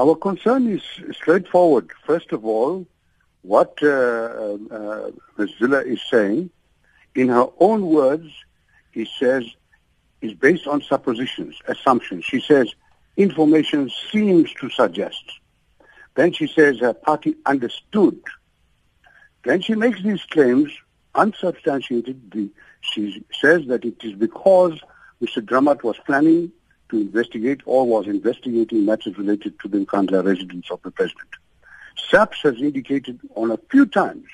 Our 0.00 0.14
concern 0.14 0.66
is 0.66 0.82
straightforward. 1.14 1.90
First 2.06 2.32
of 2.32 2.46
all, 2.46 2.86
what 3.42 3.76
uh, 3.82 3.86
uh, 3.86 5.10
Ms. 5.36 5.50
Zille 5.60 5.84
is 5.84 6.00
saying, 6.10 6.48
in 7.14 7.28
her 7.28 7.46
own 7.58 7.84
words, 7.84 8.30
he 8.92 9.06
says, 9.18 9.44
is 10.22 10.32
based 10.32 10.66
on 10.66 10.80
suppositions, 10.80 11.58
assumptions. 11.68 12.24
She 12.24 12.40
says, 12.40 12.72
information 13.18 13.90
seems 14.10 14.54
to 14.54 14.70
suggest. 14.70 15.22
Then 16.14 16.32
she 16.32 16.46
says 16.46 16.78
her 16.78 16.94
party 16.94 17.34
understood. 17.44 18.18
Then 19.44 19.60
she 19.60 19.74
makes 19.74 20.02
these 20.02 20.24
claims 20.30 20.72
unsubstantiated. 21.14 22.50
She 22.80 23.22
says 23.38 23.66
that 23.66 23.84
it 23.84 24.02
is 24.02 24.14
because 24.14 24.80
Mr. 25.20 25.42
Dramat 25.44 25.82
was 25.82 25.98
planning 26.06 26.52
to 26.90 26.98
investigate 26.98 27.60
or 27.64 27.86
was 27.86 28.06
investigating 28.06 28.84
matters 28.84 29.16
related 29.16 29.58
to 29.60 29.68
the 29.68 29.78
Nkandla 29.78 30.24
residence 30.24 30.70
of 30.70 30.82
the 30.82 30.90
president. 30.90 31.28
SAPS 32.10 32.42
has 32.42 32.56
indicated 32.60 33.20
on 33.34 33.50
a 33.50 33.58
few 33.70 33.86
times 33.86 34.26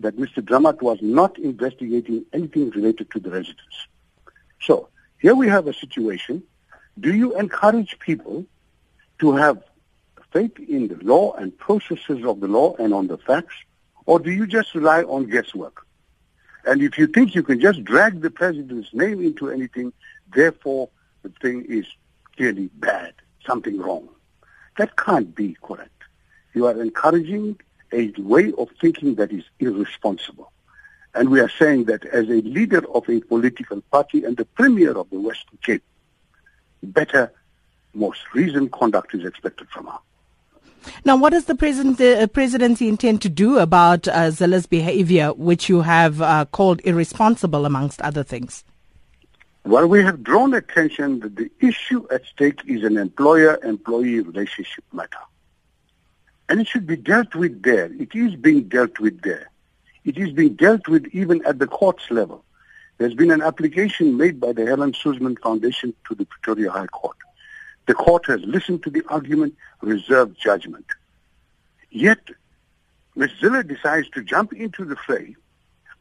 that 0.00 0.16
Mr. 0.16 0.42
Dramat 0.42 0.80
was 0.82 0.98
not 1.00 1.38
investigating 1.38 2.24
anything 2.32 2.70
related 2.70 3.10
to 3.10 3.20
the 3.20 3.30
residence. 3.30 3.86
So 4.60 4.88
here 5.18 5.34
we 5.34 5.48
have 5.48 5.66
a 5.66 5.72
situation. 5.72 6.42
Do 7.00 7.14
you 7.14 7.36
encourage 7.36 7.98
people 7.98 8.44
to 9.20 9.36
have 9.36 9.62
faith 10.32 10.58
in 10.58 10.88
the 10.88 10.96
law 11.02 11.32
and 11.32 11.56
processes 11.58 12.24
of 12.24 12.40
the 12.40 12.48
law 12.48 12.76
and 12.76 12.92
on 12.92 13.06
the 13.06 13.18
facts, 13.18 13.54
or 14.06 14.20
do 14.20 14.30
you 14.30 14.46
just 14.46 14.74
rely 14.74 15.02
on 15.02 15.26
guesswork? 15.26 15.84
And 16.64 16.82
if 16.82 16.98
you 16.98 17.06
think 17.06 17.34
you 17.34 17.42
can 17.42 17.60
just 17.60 17.82
drag 17.84 18.20
the 18.20 18.30
president's 18.30 18.92
name 18.92 19.22
into 19.24 19.50
anything, 19.50 19.92
therefore 20.34 20.90
the 21.28 21.40
thing 21.40 21.64
is 21.68 21.86
clearly 22.36 22.70
bad, 22.74 23.14
something 23.46 23.78
wrong. 23.78 24.08
That 24.78 24.96
can't 24.96 25.34
be 25.34 25.56
correct. 25.62 26.02
You 26.54 26.66
are 26.66 26.80
encouraging 26.80 27.58
a 27.92 28.12
way 28.18 28.52
of 28.56 28.68
thinking 28.80 29.14
that 29.16 29.32
is 29.32 29.44
irresponsible. 29.58 30.52
And 31.14 31.30
we 31.30 31.40
are 31.40 31.50
saying 31.58 31.84
that 31.84 32.04
as 32.04 32.28
a 32.28 32.42
leader 32.42 32.82
of 32.94 33.08
a 33.08 33.20
political 33.20 33.80
party 33.90 34.24
and 34.24 34.36
the 34.36 34.44
premier 34.44 34.92
of 34.92 35.10
the 35.10 35.18
Western 35.18 35.58
Cape, 35.64 35.82
better, 36.82 37.32
most 37.94 38.20
reasoned 38.34 38.72
conduct 38.72 39.14
is 39.14 39.24
expected 39.24 39.68
from 39.70 39.86
her. 39.86 39.98
Now, 41.04 41.16
what 41.16 41.30
does 41.30 41.46
the 41.46 41.54
president, 41.54 42.00
uh, 42.00 42.26
presidency 42.28 42.88
intend 42.88 43.20
to 43.22 43.28
do 43.28 43.58
about 43.58 44.06
uh, 44.06 44.30
Zille's 44.30 44.66
behavior, 44.66 45.32
which 45.32 45.68
you 45.68 45.80
have 45.82 46.22
uh, 46.22 46.44
called 46.46 46.80
irresponsible, 46.84 47.66
amongst 47.66 48.00
other 48.02 48.22
things? 48.22 48.64
Well, 49.68 49.86
we 49.86 50.02
have 50.02 50.22
drawn 50.22 50.54
attention 50.54 51.20
that 51.20 51.36
the 51.36 51.50
issue 51.60 52.06
at 52.10 52.24
stake 52.24 52.62
is 52.66 52.84
an 52.84 52.96
employer-employee 52.96 54.20
relationship 54.20 54.82
matter. 54.94 55.18
And 56.48 56.58
it 56.58 56.66
should 56.66 56.86
be 56.86 56.96
dealt 56.96 57.34
with 57.34 57.62
there. 57.62 57.92
It 57.92 58.14
is 58.14 58.34
being 58.34 58.62
dealt 58.70 58.98
with 58.98 59.20
there. 59.20 59.50
It 60.06 60.16
is 60.16 60.30
being 60.30 60.54
dealt 60.54 60.88
with 60.88 61.04
even 61.12 61.44
at 61.44 61.58
the 61.58 61.66
courts 61.66 62.10
level. 62.10 62.46
There's 62.96 63.12
been 63.12 63.30
an 63.30 63.42
application 63.42 64.16
made 64.16 64.40
by 64.40 64.52
the 64.54 64.64
Helen 64.64 64.94
Suzman 64.94 65.36
Foundation 65.36 65.92
to 66.08 66.14
the 66.14 66.24
Pretoria 66.24 66.70
High 66.70 66.86
Court. 66.86 67.18
The 67.84 67.92
court 67.92 68.24
has 68.24 68.40
listened 68.44 68.84
to 68.84 68.90
the 68.90 69.02
argument, 69.10 69.54
reserved 69.82 70.40
judgment. 70.40 70.86
Yet, 71.90 72.20
Ms. 73.16 73.32
Zille 73.38 73.68
decides 73.68 74.08
to 74.14 74.22
jump 74.22 74.54
into 74.54 74.86
the 74.86 74.96
fray 74.96 75.36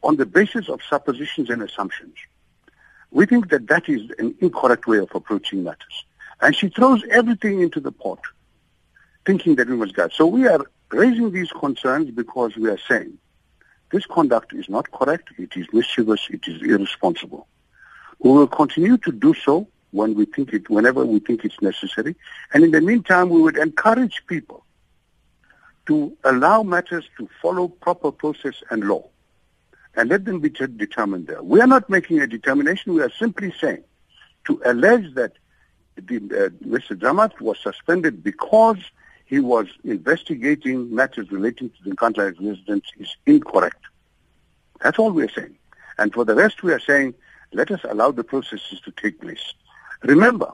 on 0.03 0.15
the 0.15 0.25
basis 0.25 0.69
of 0.69 0.79
suppositions 0.89 1.49
and 1.49 1.61
assumptions. 1.61 2.15
We 3.11 3.25
think 3.25 3.50
that 3.50 3.67
that 3.67 3.88
is 3.89 4.11
an 4.19 4.36
incorrect 4.39 4.88
way 4.88 4.97
of 4.97 5.09
approaching 5.13 5.63
matters. 5.63 6.05
And 6.41 6.55
she 6.55 6.69
throws 6.69 7.03
everything 7.09 7.61
into 7.61 7.80
the 7.80 7.91
pot, 7.91 8.19
thinking 9.25 9.55
that 9.55 9.69
we 9.69 9.75
must 9.75 9.95
guide. 9.95 10.11
So 10.14 10.25
we 10.25 10.47
are 10.47 10.59
raising 10.91 11.31
these 11.31 11.52
concerns 11.52 12.11
because 12.11 12.55
we 12.55 12.69
are 12.69 12.77
saying 12.88 13.17
this 13.91 14.05
conduct 14.05 14.53
is 14.53 14.69
not 14.69 14.91
correct, 14.91 15.30
it 15.38 15.55
is 15.55 15.66
mischievous, 15.72 16.27
it 16.30 16.47
is 16.47 16.61
irresponsible. 16.61 17.48
We 18.20 18.31
will 18.31 18.48
continue 18.48 18.98
to 18.98 19.11
do 19.11 19.33
so 19.33 19.67
when 19.92 20.14
we 20.15 20.26
think 20.26 20.54
it, 20.54 20.70
whenever 20.70 21.05
we 21.05 21.20
think 21.20 21.45
it's 21.45 21.61
necessary. 21.61 22.15
And 22.54 22.64
in 22.64 22.71
the 22.71 22.81
meantime, 22.81 23.30
we 23.30 23.42
would 23.42 23.58
encourage 23.58 24.23
people 24.27 24.65
to 25.86 26.15
allow 26.26 26.64
matters 26.64 27.05
to 27.17 27.30
follow 27.42 27.70
proper 27.70 28.11
process 28.11 28.55
and 28.70 28.83
law 28.83 29.10
and 29.97 30.09
let 30.09 30.25
them 30.25 30.39
be 30.39 30.49
determined 30.49 31.25
there. 31.25 31.41
We 31.41 31.59
are 31.59 31.67
not 31.67 31.89
making 31.89 32.19
a 32.19 32.27
determination. 32.27 32.93
We 32.93 33.02
are 33.02 33.11
simply 33.19 33.52
saying 33.59 33.83
to 34.45 34.61
allege 34.63 35.13
that 35.15 35.33
the, 35.95 36.17
uh, 36.17 36.49
Mr. 36.65 36.95
Dramat 36.95 37.41
was 37.41 37.58
suspended 37.59 38.23
because 38.23 38.77
he 39.25 39.39
was 39.39 39.65
investigating 39.83 40.93
matters 40.93 41.31
relating 41.31 41.71
to 41.71 41.75
the 41.83 41.95
Nkandla 41.95 42.39
residence 42.39 42.86
is 42.99 43.17
incorrect. 43.25 43.83
That's 44.81 44.99
all 44.99 45.09
we 45.09 45.23
are 45.23 45.31
saying. 45.31 45.57
And 45.97 46.13
for 46.13 46.23
the 46.23 46.36
rest, 46.36 46.61
we 46.61 46.71
are 46.73 46.80
saying, 46.80 47.15
let 47.52 47.71
us 47.71 47.80
allow 47.83 48.11
the 48.11 48.23
processes 48.23 48.80
to 48.86 48.91
take 48.91 49.19
place. 49.19 49.53
Remember, 50.03 50.53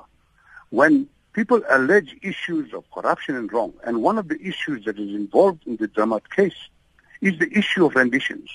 when 0.70 1.10
people 1.34 1.62
allege 1.70 2.16
issues 2.22 2.74
of 2.74 2.90
corruption 2.92 3.36
and 3.36 3.52
wrong, 3.52 3.74
and 3.84 4.02
one 4.02 4.18
of 4.18 4.30
the 4.30 4.40
issues 4.42 4.86
that 4.86 4.98
is 4.98 5.14
involved 5.14 5.68
in 5.68 5.76
the 5.76 5.90
Dramat 5.90 6.30
case 6.34 6.56
is 7.20 7.38
the 7.40 7.52
issue 7.58 7.86
of 7.86 7.96
renditions. 7.96 8.50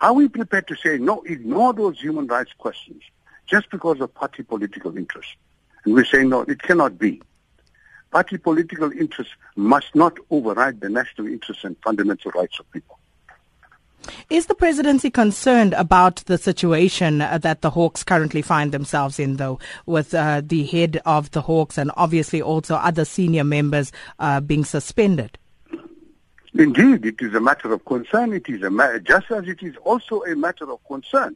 Are 0.00 0.12
we 0.12 0.28
prepared 0.28 0.66
to 0.68 0.76
say, 0.76 0.98
no, 0.98 1.22
ignore 1.22 1.72
those 1.72 2.00
human 2.00 2.26
rights 2.26 2.52
questions 2.58 3.02
just 3.46 3.70
because 3.70 4.00
of 4.00 4.12
party 4.14 4.42
political 4.42 4.96
interest? 4.96 5.28
And 5.84 5.94
we're 5.94 6.04
saying, 6.04 6.28
no, 6.28 6.42
it 6.42 6.62
cannot 6.62 6.98
be. 6.98 7.22
Party 8.10 8.38
political 8.38 8.92
interests 8.92 9.34
must 9.56 9.94
not 9.94 10.16
override 10.30 10.80
the 10.80 10.88
national 10.88 11.26
interests 11.26 11.64
and 11.64 11.76
fundamental 11.82 12.30
rights 12.32 12.58
of 12.60 12.70
people. 12.70 12.98
Is 14.30 14.46
the 14.46 14.54
presidency 14.54 15.10
concerned 15.10 15.72
about 15.74 16.16
the 16.26 16.38
situation 16.38 17.22
uh, 17.22 17.38
that 17.38 17.62
the 17.62 17.70
Hawks 17.70 18.04
currently 18.04 18.42
find 18.42 18.72
themselves 18.72 19.18
in, 19.18 19.36
though, 19.36 19.58
with 19.86 20.14
uh, 20.14 20.42
the 20.44 20.64
head 20.64 21.00
of 21.06 21.30
the 21.30 21.42
Hawks 21.42 21.78
and 21.78 21.90
obviously 21.96 22.42
also 22.42 22.76
other 22.76 23.04
senior 23.04 23.44
members 23.44 23.92
uh, 24.18 24.40
being 24.40 24.64
suspended? 24.64 25.38
Indeed, 26.56 27.04
it 27.04 27.20
is 27.20 27.34
a 27.34 27.40
matter 27.40 27.72
of 27.72 27.84
concern. 27.84 28.32
It 28.32 28.48
is 28.48 28.62
a 28.62 28.70
ma- 28.70 28.98
just 28.98 29.30
as 29.30 29.48
it 29.48 29.62
is 29.62 29.74
also 29.84 30.22
a 30.22 30.36
matter 30.36 30.70
of 30.70 30.78
concern 30.86 31.34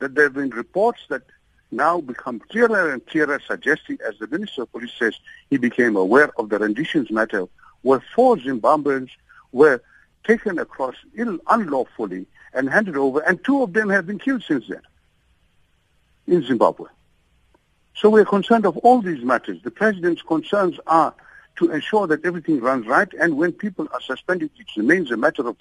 that 0.00 0.14
there 0.14 0.24
have 0.24 0.34
been 0.34 0.50
reports 0.50 1.00
that 1.08 1.22
now 1.70 2.00
become 2.00 2.40
clearer 2.40 2.92
and 2.92 3.06
clearer, 3.06 3.40
suggesting, 3.46 3.98
as 4.06 4.18
the 4.18 4.26
Minister 4.26 4.62
of 4.62 4.72
Police 4.72 4.92
says, 4.98 5.14
he 5.48 5.58
became 5.58 5.96
aware 5.96 6.30
of 6.38 6.48
the 6.48 6.58
renditions 6.58 7.10
matter, 7.10 7.46
where 7.82 8.02
four 8.14 8.36
Zimbabweans 8.36 9.10
were 9.52 9.80
taken 10.24 10.58
across 10.58 10.96
Ill- 11.16 11.38
unlawfully 11.48 12.26
and 12.52 12.68
handed 12.68 12.96
over, 12.96 13.20
and 13.20 13.42
two 13.44 13.62
of 13.62 13.72
them 13.72 13.88
have 13.90 14.06
been 14.06 14.18
killed 14.18 14.42
since 14.42 14.66
then 14.68 14.82
in 16.26 16.42
Zimbabwe. 16.42 16.88
So 17.94 18.10
we 18.10 18.20
are 18.20 18.26
concerned 18.26 18.66
of 18.66 18.76
all 18.78 19.00
these 19.00 19.22
matters. 19.22 19.62
The 19.62 19.70
President's 19.70 20.22
concerns 20.22 20.78
are 20.86 21.14
to 21.56 21.70
ensure 21.70 22.06
that 22.06 22.24
everything 22.24 22.60
runs 22.60 22.86
right. 22.86 23.12
And 23.20 23.36
when 23.36 23.52
people 23.52 23.88
are 23.92 24.00
suspended, 24.00 24.50
it 24.58 24.66
remains 24.76 25.10
a 25.10 25.16
matter 25.16 25.46
of 25.46 25.56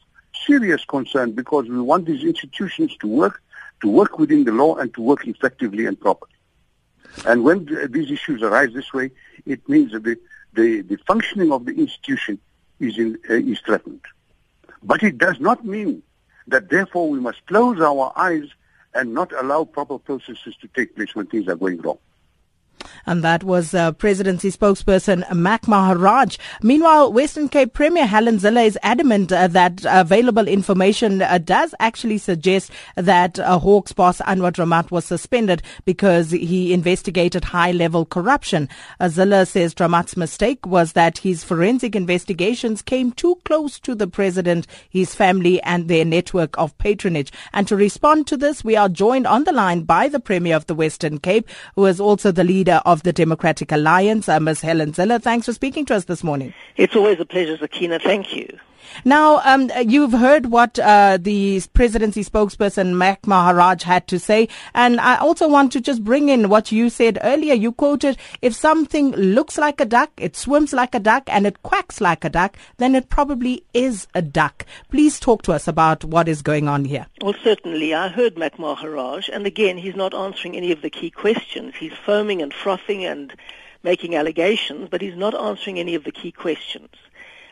serious 0.45 0.85
concern 0.85 1.33
because 1.33 1.67
we 1.67 1.79
want 1.79 2.05
these 2.05 2.23
institutions 2.23 2.95
to 2.97 3.07
work, 3.07 3.41
to 3.81 3.89
work 3.89 4.17
within 4.17 4.43
the 4.43 4.51
law 4.51 4.75
and 4.75 4.93
to 4.93 5.01
work 5.01 5.27
effectively 5.27 5.85
and 5.85 5.99
properly. 5.99 6.31
And 7.25 7.43
when 7.43 7.67
these 7.91 8.09
issues 8.09 8.41
arise 8.41 8.73
this 8.73 8.93
way, 8.93 9.11
it 9.45 9.67
means 9.67 9.91
that 9.91 10.03
the, 10.03 10.17
the, 10.53 10.81
the 10.81 10.97
functioning 11.07 11.51
of 11.51 11.65
the 11.65 11.73
institution 11.73 12.39
is, 12.79 12.97
in, 12.97 13.19
uh, 13.29 13.33
is 13.33 13.59
threatened. 13.59 14.01
But 14.83 15.03
it 15.03 15.17
does 15.17 15.39
not 15.39 15.65
mean 15.65 16.03
that 16.47 16.69
therefore 16.69 17.09
we 17.09 17.19
must 17.19 17.45
close 17.47 17.79
our 17.81 18.11
eyes 18.15 18.47
and 18.93 19.13
not 19.13 19.31
allow 19.33 19.65
proper 19.65 19.99
processes 19.99 20.55
to 20.61 20.67
take 20.69 20.95
place 20.95 21.13
when 21.15 21.27
things 21.27 21.47
are 21.47 21.55
going 21.55 21.81
wrong. 21.81 21.99
And 23.05 23.23
that 23.23 23.43
was 23.43 23.73
uh, 23.73 23.91
presidency 23.93 24.51
spokesperson 24.51 25.29
Mac 25.33 25.67
Maharaj. 25.67 26.37
Meanwhile, 26.61 27.11
Western 27.11 27.49
Cape 27.49 27.73
Premier 27.73 28.05
Helen 28.05 28.37
Zille 28.37 28.65
is 28.65 28.77
adamant 28.83 29.31
uh, 29.31 29.47
that 29.47 29.85
available 29.85 30.47
information 30.47 31.21
uh, 31.21 31.37
does 31.37 31.73
actually 31.79 32.17
suggest 32.17 32.71
that 32.95 33.39
uh, 33.39 33.59
Hawks 33.59 33.91
boss 33.91 34.19
Anwar 34.21 34.51
Dramat 34.51 34.91
was 34.91 35.05
suspended 35.05 35.61
because 35.85 36.31
he 36.31 36.73
investigated 36.73 37.43
high-level 37.43 38.05
corruption. 38.05 38.69
Uh, 38.99 39.05
Zille 39.05 39.47
says 39.47 39.73
Dramat's 39.73 40.15
mistake 40.15 40.65
was 40.65 40.93
that 40.93 41.19
his 41.19 41.43
forensic 41.43 41.95
investigations 41.95 42.81
came 42.81 43.11
too 43.11 43.37
close 43.45 43.79
to 43.79 43.95
the 43.95 44.07
president, 44.07 44.67
his 44.89 45.15
family, 45.15 45.61
and 45.63 45.87
their 45.87 46.05
network 46.05 46.57
of 46.57 46.77
patronage. 46.77 47.31
And 47.53 47.67
to 47.67 47.75
respond 47.75 48.27
to 48.27 48.37
this, 48.37 48.63
we 48.63 48.75
are 48.75 48.89
joined 48.89 49.27
on 49.27 49.43
the 49.43 49.51
line 49.51 49.81
by 49.81 50.07
the 50.07 50.19
Premier 50.19 50.55
of 50.55 50.67
the 50.67 50.75
Western 50.75 51.19
Cape, 51.19 51.49
who 51.75 51.85
is 51.85 51.99
also 51.99 52.31
the 52.31 52.43
leader 52.43 52.61
leader 52.61 52.81
of 52.91 53.03
the 53.03 53.13
Democratic 53.13 53.71
Alliance, 53.71 54.27
uh, 54.27 54.39
Ms. 54.39 54.61
Helen 54.61 54.91
Zille. 54.91 55.21
Thanks 55.21 55.45
for 55.45 55.53
speaking 55.53 55.85
to 55.85 55.95
us 55.95 56.05
this 56.05 56.23
morning. 56.23 56.53
It's 56.75 56.95
always 56.95 57.19
a 57.19 57.25
pleasure, 57.25 57.57
Sakina. 57.57 57.99
Thank 57.99 58.35
you. 58.35 58.59
Now, 59.05 59.41
um, 59.43 59.71
you've 59.87 60.13
heard 60.13 60.47
what 60.47 60.77
uh, 60.79 61.17
the 61.19 61.61
presidency 61.73 62.23
spokesperson 62.23 62.95
Mac 62.95 63.25
Maharaj 63.25 63.83
had 63.83 64.07
to 64.07 64.19
say, 64.19 64.47
and 64.73 64.99
I 64.99 65.17
also 65.17 65.47
want 65.47 65.71
to 65.73 65.81
just 65.81 66.03
bring 66.03 66.29
in 66.29 66.49
what 66.49 66.71
you 66.71 66.89
said 66.89 67.19
earlier. 67.21 67.53
You 67.53 67.71
quoted, 67.71 68.17
"If 68.41 68.53
something 68.53 69.11
looks 69.11 69.57
like 69.57 69.79
a 69.79 69.85
duck, 69.85 70.11
it 70.17 70.35
swims 70.35 70.73
like 70.73 70.95
a 70.95 70.99
duck, 70.99 71.23
and 71.27 71.47
it 71.47 71.63
quacks 71.63 72.01
like 72.01 72.23
a 72.25 72.29
duck, 72.29 72.57
then 72.77 72.95
it 72.95 73.09
probably 73.09 73.63
is 73.73 74.07
a 74.13 74.21
duck." 74.21 74.65
Please 74.89 75.19
talk 75.19 75.41
to 75.43 75.53
us 75.53 75.67
about 75.67 76.03
what 76.03 76.27
is 76.27 76.41
going 76.41 76.67
on 76.67 76.85
here. 76.85 77.07
Well, 77.21 77.35
certainly, 77.43 77.93
I 77.93 78.07
heard 78.09 78.37
Mac 78.37 78.59
Maharaj, 78.59 79.29
and 79.29 79.45
again, 79.45 79.77
he's 79.77 79.95
not 79.95 80.13
answering 80.13 80.55
any 80.55 80.71
of 80.71 80.81
the 80.81 80.89
key 80.89 81.09
questions. 81.09 81.75
He's 81.79 81.93
foaming 82.05 82.41
and 82.41 82.53
frothing 82.53 83.05
and 83.05 83.33
making 83.83 84.15
allegations, 84.15 84.89
but 84.89 85.01
he's 85.01 85.15
not 85.15 85.33
answering 85.33 85.79
any 85.79 85.95
of 85.95 86.03
the 86.03 86.11
key 86.11 86.31
questions. 86.31 86.89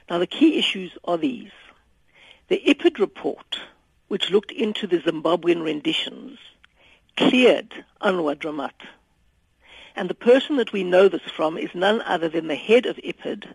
Now, 0.09 0.17
the 0.17 0.25
key 0.25 0.57
issues 0.57 0.97
are 1.03 1.17
these. 1.19 1.51
The 2.47 2.63
IPID 2.65 2.97
report, 2.97 3.59
which 4.07 4.31
looked 4.31 4.51
into 4.51 4.88
the 4.88 4.97
Zimbabwean 4.97 5.63
renditions, 5.63 6.39
cleared 7.15 7.85
Anwar 8.01 8.35
Dramat. 8.35 8.88
And 9.95 10.09
the 10.09 10.15
person 10.15 10.57
that 10.57 10.73
we 10.73 10.83
know 10.83 11.09
this 11.09 11.29
from 11.35 11.59
is 11.59 11.75
none 11.75 12.01
other 12.01 12.27
than 12.27 12.47
the 12.47 12.56
head 12.56 12.88
of 12.88 12.97
IPID, 12.97 13.53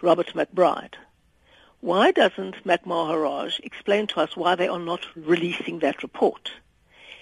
Robert 0.00 0.28
McBride. 0.28 0.94
Why 1.80 2.12
doesn't 2.12 2.64
Mac 2.64 2.86
Maharaj 2.86 3.60
explain 3.62 4.06
to 4.06 4.20
us 4.20 4.34
why 4.38 4.54
they 4.54 4.68
are 4.68 4.78
not 4.78 5.04
releasing 5.14 5.80
that 5.80 6.02
report? 6.02 6.52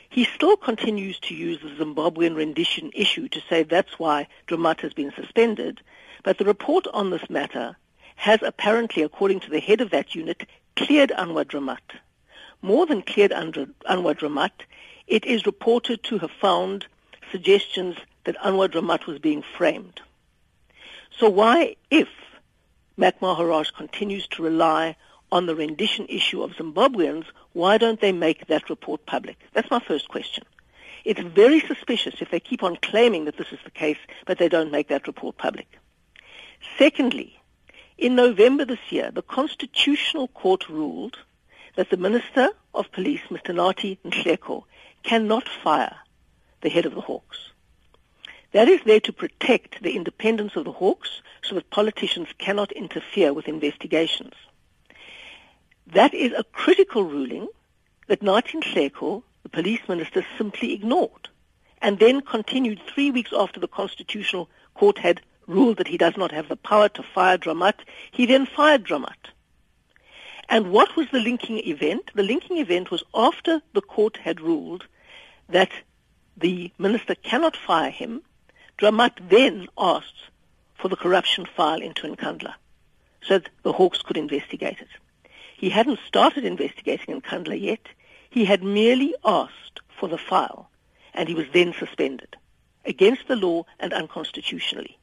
He 0.09 0.23
still 0.25 0.57
continues 0.57 1.19
to 1.21 1.35
use 1.35 1.59
the 1.61 1.85
Zimbabwean 1.85 2.37
rendition 2.37 2.93
issue 2.95 3.29
to 3.29 3.43
say 3.49 3.65
that's 3.65 3.99
why 3.99 4.29
Dramat 4.47 4.83
has 4.83 4.93
been 4.93 5.11
suspended, 5.17 5.81
but 6.23 6.39
the 6.39 6.45
report 6.45 6.87
on 6.93 7.11
this 7.11 7.29
matter 7.29 7.77
has 8.23 8.39
apparently, 8.41 9.03
according 9.03 9.41
to 9.41 9.51
the 9.51 9.59
head 9.59 9.81
of 9.81 9.91
that 9.91 10.15
unit, 10.15 10.47
cleared 10.77 11.11
Anwar 11.11 11.45
Dramat. 11.45 11.99
More 12.63 12.87
than 12.87 13.03
cleared 13.03 13.33
Anwar 13.33 14.15
Dramat, 14.17 14.53
it 15.09 15.25
is 15.25 15.45
reported 15.45 16.05
to 16.05 16.19
have 16.19 16.31
found 16.41 16.87
suggestions 17.33 17.97
that 18.23 18.37
Anwar 18.37 18.69
Dramat 18.69 19.07
was 19.07 19.19
being 19.19 19.43
framed. 19.43 20.01
So 21.19 21.29
why, 21.29 21.75
if 21.91 22.07
Mac 22.97 23.21
Maharaj 23.21 23.73
continues 23.73 24.29
to 24.29 24.45
rely 24.45 24.95
on 25.33 25.47
the 25.47 25.57
rendition 25.57 26.07
issue 26.09 26.45
of 26.45 26.53
Zimbabweans, 26.53 27.25
why 27.55 27.77
don't 27.77 28.01
they 28.01 28.13
make 28.13 28.47
that 28.47 28.71
report 28.71 29.05
public? 29.05 29.37
That's 29.53 29.69
my 29.69 29.81
first 29.81 30.07
question. 30.09 30.45
It's 31.05 31.21
very 31.21 31.59
suspicious 31.59 32.15
if 32.21 32.31
they 32.31 32.39
keep 32.39 32.63
on 32.63 32.77
claiming 32.77 33.25
that 33.25 33.37
this 33.37 33.51
is 33.51 33.59
the 33.65 33.73
case, 33.73 33.99
but 34.27 34.39
they 34.39 34.49
don't 34.49 34.71
make 34.71 34.87
that 34.91 35.09
report 35.09 35.39
public. 35.39 35.67
Secondly, 36.79 37.41
in 37.99 38.15
November 38.15 38.65
this 38.65 38.91
year, 38.91 39.11
the 39.11 39.23
Constitutional 39.23 40.29
Court 40.29 40.69
ruled 40.69 41.19
that 41.77 41.91
the 41.91 41.97
Minister 41.97 42.51
of 42.75 42.91
Police, 42.93 43.21
Mr. 43.31 43.55
Nathi 43.55 43.99
Nhleko, 44.05 44.65
cannot 45.03 45.49
fire 45.49 45.97
the 46.61 46.69
head 46.69 46.87
of 46.87 46.95
the 46.95 47.01
Hawks. 47.01 47.51
That 48.53 48.69
is 48.69 48.81
there 48.85 49.01
to 49.01 49.13
protect 49.13 49.83
the 49.83 49.97
independence 49.97 50.57
of 50.57 50.65
the 50.65 50.73
Hawks 50.73 51.23
so 51.43 51.55
that 51.55 51.71
politicians 51.71 52.29
cannot 52.39 52.73
interfere 52.73 53.33
with 53.33 53.49
investigations. 53.49 54.35
That 55.87 56.15
is 56.15 56.33
a 56.33 56.45
critical 56.45 57.03
ruling 57.05 57.49
that 58.09 58.21
Nathi 58.21 58.63
Nhleko, 58.63 59.23
the 59.43 59.49
police 59.49 59.81
minister, 59.89 60.25
simply 60.37 60.73
ignored 60.73 61.29
and 61.81 61.99
then 61.99 62.21
continued 62.21 62.81
three 62.95 63.11
weeks 63.11 63.33
after 63.37 63.59
the 63.59 63.69
Constitutional 63.69 64.49
Court 64.75 64.99
had 64.99 65.21
ruled 65.47 65.79
that 65.79 65.89
he 65.89 65.99
does 65.99 66.17
not 66.17 66.33
have 66.33 66.49
the 66.49 66.57
power 66.57 66.89
to 66.91 67.03
fire 67.03 67.39
Dramat, 67.39 67.81
he 68.11 68.27
then 68.27 68.47
fired 68.47 68.85
Dramat. 68.85 69.31
And 70.49 70.71
what 70.71 70.97
was 70.97 71.07
the 71.11 71.21
linking 71.21 71.59
event? 71.67 72.11
The 72.15 72.23
linking 72.23 72.59
event 72.59 72.91
was 72.91 73.03
after 73.15 73.63
the 73.73 73.81
court 73.81 74.19
had 74.19 74.41
ruled 74.41 74.87
that 75.49 75.71
the 76.37 76.73
minister 76.79 77.15
cannot 77.15 77.57
fire 77.57 77.91
him, 77.91 78.23
Dramat 78.79 79.29
then 79.29 79.69
asked 79.79 80.31
for 80.75 80.89
the 80.89 80.97
corruption 80.97 81.47
file 81.47 81.81
into 81.81 82.07
Nkandla 82.07 82.55
so 83.23 83.39
that 83.39 83.49
the 83.63 83.73
Hawks 83.73 84.03
could 84.03 84.17
investigate 84.17 84.81
it. 84.81 84.89
He 85.57 85.71
hadn't 85.71 86.01
started 86.07 86.45
investigating 86.45 87.21
Nkandla 87.21 87.61
yet. 87.61 87.87
He 88.31 88.45
had 88.45 88.63
merely 88.63 89.15
asked 89.25 89.81
for 89.99 90.09
the 90.09 90.19
file 90.19 90.69
and 91.15 91.29
he 91.29 91.35
was 91.35 91.47
then 91.53 91.75
suspended 91.79 92.37
against 92.85 93.29
the 93.29 93.37
law 93.37 93.65
and 93.79 93.93
unconstitutionally. 93.93 94.99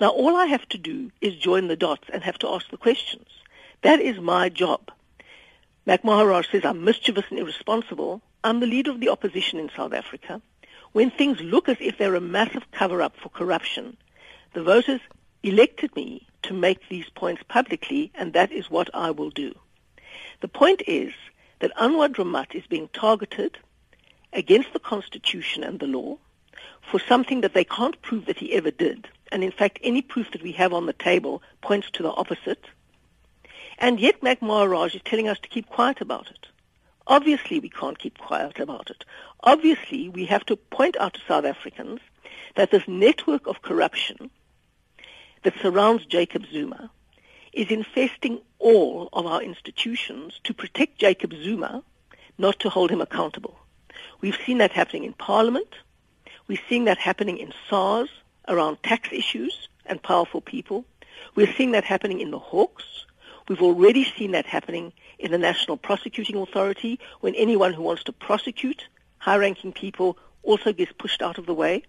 Now, 0.00 0.08
all 0.08 0.34
I 0.34 0.46
have 0.46 0.66
to 0.70 0.78
do 0.78 1.10
is 1.20 1.36
join 1.36 1.68
the 1.68 1.76
dots 1.76 2.08
and 2.10 2.22
have 2.22 2.38
to 2.38 2.48
ask 2.48 2.70
the 2.70 2.78
questions. 2.78 3.28
That 3.82 4.00
is 4.00 4.18
my 4.18 4.48
job. 4.48 4.90
Mac 5.84 6.04
Maharaj 6.04 6.50
says 6.50 6.64
I'm 6.64 6.84
mischievous 6.84 7.26
and 7.28 7.38
irresponsible. 7.38 8.22
I'm 8.42 8.60
the 8.60 8.66
leader 8.66 8.90
of 8.90 9.00
the 9.00 9.10
opposition 9.10 9.58
in 9.58 9.70
South 9.76 9.92
Africa. 9.92 10.40
When 10.92 11.10
things 11.10 11.40
look 11.40 11.68
as 11.68 11.76
if 11.80 11.98
they're 11.98 12.14
a 12.14 12.20
massive 12.20 12.70
cover-up 12.72 13.14
for 13.22 13.28
corruption, 13.28 13.98
the 14.54 14.62
voters 14.62 15.00
elected 15.42 15.94
me 15.94 16.26
to 16.44 16.54
make 16.54 16.88
these 16.88 17.08
points 17.10 17.42
publicly, 17.46 18.10
and 18.14 18.32
that 18.32 18.50
is 18.52 18.70
what 18.70 18.88
I 18.94 19.10
will 19.10 19.30
do. 19.30 19.54
The 20.40 20.48
point 20.48 20.82
is 20.86 21.12
that 21.60 21.76
Anwar 21.76 22.08
Dramat 22.08 22.54
is 22.54 22.66
being 22.66 22.88
targeted 22.94 23.58
against 24.32 24.72
the 24.72 24.80
Constitution 24.80 25.62
and 25.62 25.78
the 25.78 25.86
law 25.86 26.16
for 26.90 26.98
something 26.98 27.42
that 27.42 27.52
they 27.52 27.64
can't 27.64 28.00
prove 28.00 28.26
that 28.26 28.38
he 28.38 28.54
ever 28.54 28.70
did. 28.70 29.06
And 29.32 29.44
in 29.44 29.52
fact, 29.52 29.78
any 29.82 30.02
proof 30.02 30.30
that 30.32 30.42
we 30.42 30.52
have 30.52 30.72
on 30.72 30.86
the 30.86 30.92
table 30.92 31.42
points 31.60 31.90
to 31.92 32.02
the 32.02 32.10
opposite. 32.10 32.64
And 33.78 34.00
yet 34.00 34.22
Mac 34.22 34.42
Maharaj 34.42 34.94
is 34.94 35.02
telling 35.04 35.28
us 35.28 35.38
to 35.40 35.48
keep 35.48 35.68
quiet 35.68 36.00
about 36.00 36.30
it. 36.30 36.46
Obviously, 37.06 37.58
we 37.60 37.68
can't 37.68 37.98
keep 37.98 38.18
quiet 38.18 38.60
about 38.60 38.90
it. 38.90 39.04
Obviously, 39.42 40.08
we 40.08 40.26
have 40.26 40.44
to 40.46 40.56
point 40.56 40.96
out 40.98 41.14
to 41.14 41.20
South 41.26 41.44
Africans 41.44 42.00
that 42.56 42.70
this 42.70 42.86
network 42.86 43.46
of 43.46 43.62
corruption 43.62 44.30
that 45.42 45.54
surrounds 45.60 46.04
Jacob 46.06 46.44
Zuma 46.52 46.90
is 47.52 47.70
infesting 47.70 48.40
all 48.58 49.08
of 49.12 49.26
our 49.26 49.42
institutions 49.42 50.40
to 50.44 50.54
protect 50.54 50.98
Jacob 50.98 51.32
Zuma, 51.32 51.82
not 52.38 52.60
to 52.60 52.68
hold 52.68 52.90
him 52.90 53.00
accountable. 53.00 53.58
We've 54.20 54.38
seen 54.46 54.58
that 54.58 54.72
happening 54.72 55.04
in 55.04 55.14
Parliament. 55.14 55.74
We're 56.46 56.62
seeing 56.68 56.84
that 56.84 56.98
happening 56.98 57.38
in 57.38 57.52
SARS 57.68 58.10
around 58.50 58.82
tax 58.82 59.08
issues 59.12 59.68
and 59.86 60.02
powerful 60.02 60.42
people. 60.42 60.84
We're 61.34 61.52
seeing 61.54 61.70
that 61.72 61.84
happening 61.84 62.20
in 62.20 62.30
the 62.30 62.38
Hawks. 62.38 62.84
We've 63.48 63.62
already 63.62 64.04
seen 64.04 64.32
that 64.32 64.46
happening 64.46 64.92
in 65.18 65.30
the 65.30 65.38
National 65.38 65.76
Prosecuting 65.76 66.36
Authority 66.36 66.98
when 67.20 67.34
anyone 67.34 67.72
who 67.72 67.82
wants 67.82 68.04
to 68.04 68.12
prosecute 68.12 68.84
high-ranking 69.18 69.72
people 69.72 70.18
also 70.42 70.72
gets 70.72 70.92
pushed 70.92 71.22
out 71.22 71.38
of 71.38 71.46
the 71.46 71.54
way. 71.54 71.82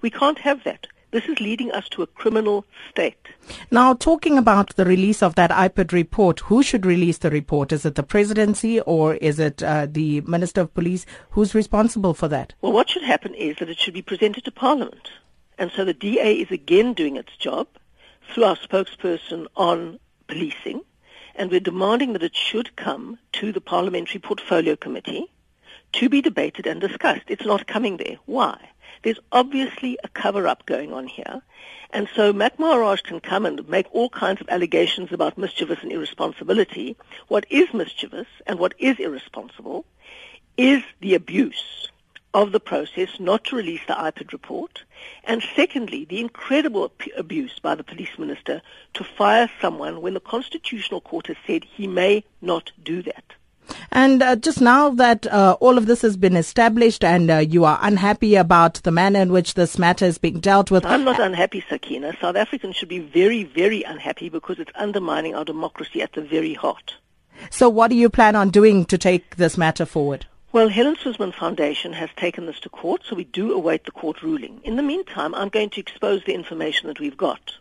We 0.00 0.10
can't 0.10 0.38
have 0.38 0.64
that. 0.64 0.86
This 1.12 1.26
is 1.26 1.40
leading 1.40 1.70
us 1.70 1.88
to 1.90 2.02
a 2.02 2.06
criminal 2.06 2.64
state. 2.90 3.28
Now, 3.70 3.92
talking 3.92 4.38
about 4.38 4.74
the 4.76 4.86
release 4.86 5.22
of 5.22 5.34
that 5.34 5.50
IPID 5.50 5.92
report, 5.92 6.40
who 6.40 6.62
should 6.62 6.86
release 6.86 7.18
the 7.18 7.28
report? 7.30 7.70
Is 7.70 7.84
it 7.84 7.96
the 7.96 8.02
presidency 8.02 8.80
or 8.80 9.16
is 9.16 9.38
it 9.38 9.62
uh, 9.62 9.86
the 9.90 10.22
Minister 10.22 10.62
of 10.62 10.72
Police? 10.72 11.04
Who's 11.30 11.54
responsible 11.54 12.14
for 12.14 12.28
that? 12.28 12.54
Well, 12.62 12.72
what 12.72 12.88
should 12.88 13.02
happen 13.02 13.34
is 13.34 13.56
that 13.58 13.68
it 13.68 13.78
should 13.78 13.92
be 13.92 14.00
presented 14.00 14.44
to 14.46 14.50
Parliament. 14.50 15.10
And 15.58 15.70
so 15.74 15.84
the 15.84 15.94
DA 15.94 16.34
is 16.34 16.50
again 16.50 16.94
doing 16.94 17.16
its 17.16 17.36
job 17.36 17.68
through 18.32 18.44
our 18.44 18.56
spokesperson 18.56 19.46
on 19.56 19.98
policing, 20.26 20.82
and 21.34 21.50
we're 21.50 21.60
demanding 21.60 22.14
that 22.14 22.22
it 22.22 22.34
should 22.34 22.74
come 22.76 23.18
to 23.32 23.52
the 23.52 23.60
Parliamentary 23.60 24.20
Portfolio 24.20 24.76
Committee 24.76 25.26
to 25.92 26.08
be 26.08 26.22
debated 26.22 26.66
and 26.66 26.80
discussed. 26.80 27.24
It's 27.28 27.44
not 27.44 27.66
coming 27.66 27.98
there. 27.98 28.16
Why? 28.24 28.58
There's 29.02 29.18
obviously 29.30 29.98
a 30.02 30.08
cover-up 30.08 30.64
going 30.64 30.92
on 30.92 31.06
here. 31.06 31.42
And 31.90 32.08
so 32.14 32.32
Mac 32.32 32.58
Maharaj 32.58 33.02
can 33.02 33.20
come 33.20 33.44
and 33.44 33.68
make 33.68 33.86
all 33.92 34.08
kinds 34.08 34.40
of 34.40 34.48
allegations 34.48 35.12
about 35.12 35.36
mischievous 35.36 35.82
and 35.82 35.92
irresponsibility. 35.92 36.96
What 37.28 37.44
is 37.50 37.74
mischievous 37.74 38.28
and 38.46 38.58
what 38.58 38.74
is 38.78 38.98
irresponsible 38.98 39.84
is 40.56 40.82
the 41.00 41.14
abuse 41.14 41.88
of 42.34 42.52
the 42.52 42.60
process 42.60 43.08
not 43.18 43.44
to 43.44 43.56
release 43.56 43.80
the 43.86 43.94
IPID 43.94 44.32
report, 44.32 44.84
and 45.24 45.42
secondly, 45.54 46.04
the 46.04 46.20
incredible 46.20 46.90
abuse 47.16 47.58
by 47.58 47.74
the 47.74 47.84
police 47.84 48.18
minister 48.18 48.62
to 48.94 49.04
fire 49.04 49.50
someone 49.60 50.00
when 50.00 50.14
the 50.14 50.20
Constitutional 50.20 51.00
Court 51.00 51.26
has 51.26 51.36
said 51.46 51.64
he 51.64 51.86
may 51.86 52.24
not 52.40 52.72
do 52.82 53.02
that. 53.02 53.24
And 53.90 54.22
uh, 54.22 54.36
just 54.36 54.60
now 54.60 54.90
that 54.90 55.26
uh, 55.26 55.56
all 55.60 55.78
of 55.78 55.86
this 55.86 56.02
has 56.02 56.16
been 56.16 56.36
established 56.36 57.04
and 57.04 57.30
uh, 57.30 57.38
you 57.38 57.64
are 57.64 57.78
unhappy 57.80 58.34
about 58.34 58.74
the 58.82 58.90
manner 58.90 59.20
in 59.20 59.32
which 59.32 59.54
this 59.54 59.78
matter 59.78 60.04
is 60.04 60.18
being 60.18 60.40
dealt 60.40 60.70
with. 60.70 60.84
I'm 60.84 61.04
not 61.04 61.20
unhappy, 61.20 61.64
Sakina. 61.68 62.16
South 62.20 62.36
Africans 62.36 62.76
should 62.76 62.88
be 62.88 62.98
very, 62.98 63.44
very 63.44 63.82
unhappy 63.82 64.28
because 64.28 64.58
it's 64.58 64.72
undermining 64.74 65.34
our 65.34 65.44
democracy 65.44 66.02
at 66.02 66.12
the 66.12 66.22
very 66.22 66.54
heart. 66.54 66.94
So 67.50 67.68
what 67.68 67.88
do 67.90 67.96
you 67.96 68.10
plan 68.10 68.36
on 68.36 68.50
doing 68.50 68.84
to 68.86 68.98
take 68.98 69.36
this 69.36 69.56
matter 69.56 69.86
forward? 69.86 70.26
Well, 70.52 70.68
Helen 70.68 70.96
Suzman 71.02 71.32
Foundation 71.32 71.94
has 71.94 72.10
taken 72.14 72.44
this 72.44 72.60
to 72.60 72.68
court, 72.68 73.04
so 73.08 73.16
we 73.16 73.24
do 73.24 73.54
await 73.54 73.86
the 73.86 73.90
court 73.90 74.22
ruling. 74.22 74.60
In 74.64 74.76
the 74.76 74.82
meantime, 74.82 75.34
I'm 75.34 75.48
going 75.48 75.70
to 75.70 75.80
expose 75.80 76.24
the 76.26 76.34
information 76.34 76.88
that 76.88 77.00
we've 77.00 77.16
got. 77.16 77.54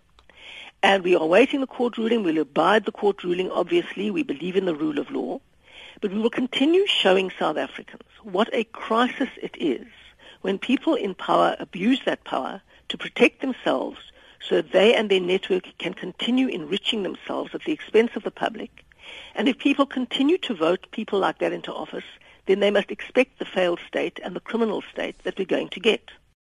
And 0.83 1.01
we 1.01 1.15
are 1.15 1.24
awaiting 1.24 1.62
the 1.62 1.67
court 1.67 1.98
ruling. 1.98 2.21
We'll 2.21 2.39
abide 2.39 2.83
the 2.83 2.91
court 2.91 3.24
ruling, 3.24 3.50
obviously. 3.50 4.12
We 4.12 4.24
believe 4.24 4.57
in 4.57 4.65
the 4.65 4.75
rule 4.75 5.00
of 5.00 5.10
law. 5.10 5.39
But 6.01 6.12
we 6.12 6.19
will 6.19 6.29
continue 6.29 6.86
showing 6.86 7.31
South 7.39 7.55
Africans 7.55 8.10
what 8.24 8.50
a 8.51 8.65
crisis 8.65 9.29
it 9.41 9.55
is 9.57 9.88
when 10.41 10.60
people 10.60 10.95
in 10.95 11.15
power 11.15 11.55
abuse 11.60 12.01
that 12.05 12.25
power 12.25 12.62
to 12.89 12.98
protect 12.98 13.39
themselves 13.39 14.00
so 14.41 14.55
that 14.55 14.74
they 14.74 14.93
and 14.95 15.10
their 15.10 15.21
network 15.21 15.63
can 15.77 15.93
continue 15.93 16.50
enriching 16.50 17.03
themselves 17.03 17.55
at 17.55 17.63
the 17.63 17.71
expense 17.71 18.17
of 18.17 18.24
the 18.24 18.31
public. 18.31 18.83
And 19.33 19.48
if 19.48 19.57
people 19.60 19.86
continue 19.86 20.38
to 20.39 20.53
vote 20.53 20.88
people 20.91 21.19
like 21.19 21.39
that 21.39 21.53
into 21.53 21.74
office, 21.74 22.03
then 22.51 22.60
they 22.60 22.72
must 22.72 22.91
expect 22.91 23.39
the 23.39 23.46
failed 23.46 23.79
state 23.88 24.20
and 24.22 24.36
the 24.36 24.41
criminal 24.41 24.84
state 24.91 25.17
that 25.24 25.39
we're 25.39 25.46
going 25.46 25.70
to 25.70 25.79
get. 25.79 26.12